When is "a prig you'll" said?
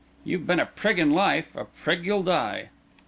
1.55-2.23